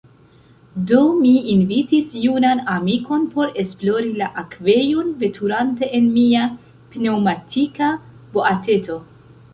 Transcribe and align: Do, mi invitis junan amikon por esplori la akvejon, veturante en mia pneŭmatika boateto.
Do, 0.91 1.01
mi 1.17 1.33
invitis 1.55 2.07
junan 2.21 2.61
amikon 2.77 3.27
por 3.35 3.53
esplori 3.65 4.09
la 4.23 4.31
akvejon, 4.45 5.13
veturante 5.25 5.91
en 5.99 6.11
mia 6.17 6.49
pneŭmatika 6.95 7.95
boateto. 8.39 8.99